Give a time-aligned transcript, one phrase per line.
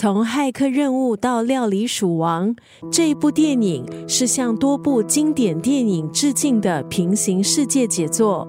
[0.00, 2.54] 从骇客任务到料理鼠王，
[2.88, 8.46] 这一部电影是向多部经典电影致敬的平行世界杰作。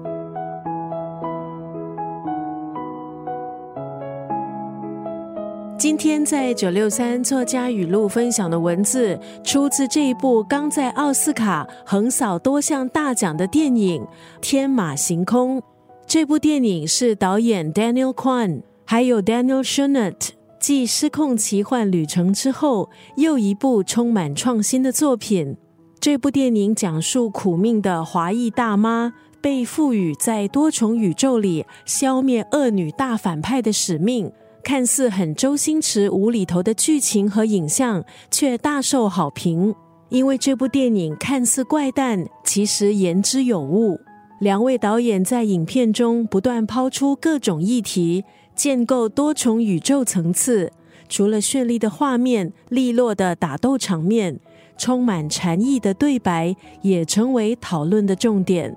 [5.76, 14.00] 今天在九六三作家语录分享的文字，出自这一部刚在奥斯卡横扫多项大奖的电影
[14.40, 15.58] 《天马行空》。
[16.06, 25.56] 这部电影是导演 Daniel Kwan 还有 Daniel s h u n e t 继《失控奇幻旅程》之后，又一部充满创新的作品。
[25.98, 34.30] 这部电影讲述苦命的华裔大妈被赋予在多重宇宙里消灭恶女大反派的使命。
[34.62, 39.74] 看似很周星驰无厘头的剧情和影像，却大受好评。
[40.10, 43.98] 因为这部电影看似怪诞，其实言之有物。
[44.40, 48.24] 两位导演在影片中不断抛出各种议题。
[48.54, 50.72] 建构多重宇宙层次，
[51.08, 54.38] 除了绚丽的画面、利落的打斗场面、
[54.76, 58.76] 充满禅意的对白，也成为讨论的重点。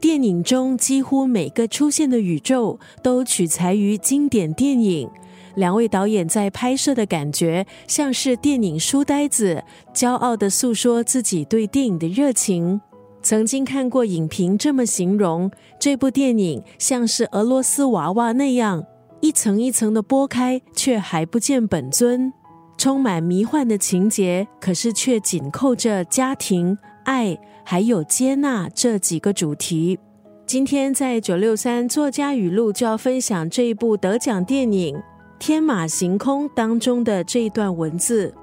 [0.00, 5.08] 电影中几乎每个出现的宇宙都取材于经典电影。
[5.56, 9.62] 两位导演在拍摄的感觉像是电影书呆子，
[9.92, 12.80] 骄傲地诉说自己对电影的热情。
[13.22, 18.86] 曾经看过影评这么形容这部电影，像是俄罗斯娃娃那样。
[19.20, 22.32] 一层一层的剥开，却还不见本尊。
[22.78, 29.98] 充满迷幻的情节，可是却紧扣着家庭、爱还有接纳这几个主题。
[30.46, 34.96] 今天在九六三作家语录就要分享这一部得奖电影
[35.38, 38.34] 《天马行空》当中的这一段文字：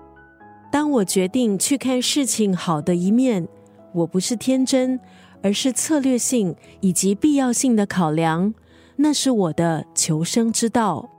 [0.72, 3.48] 当我决定去看事情好的一面，
[3.94, 5.00] 我不是天真，
[5.42, 8.54] 而是策略性以及必要性的考量。
[8.98, 11.10] 那是我的求生之道。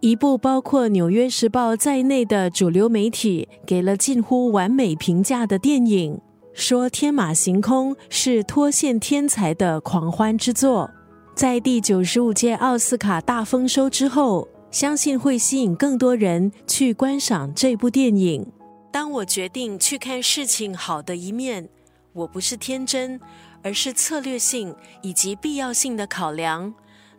[0.00, 6.18] 一部包括《纽约时报》在内的主流媒体给了近乎完美评价的电影，
[6.54, 10.90] 说《天马行空》是脱线天才的狂欢之作。
[11.34, 18.46] 在第九十五届奥斯卡大丰收之后，相信会吸引更多人去观赏这部电影。
[18.90, 21.68] 当我决定去看事情好的一面，
[22.14, 23.20] 我不是天真，
[23.62, 26.72] 而是策略性以及必要性的考量。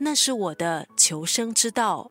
[0.04, 2.10] 那是我的求生之道。